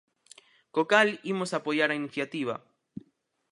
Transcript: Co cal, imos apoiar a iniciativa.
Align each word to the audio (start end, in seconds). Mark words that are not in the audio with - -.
Co 0.73 0.83
cal, 0.91 1.09
imos 1.33 1.51
apoiar 1.53 1.89
a 1.91 1.99
iniciativa. 2.01 2.55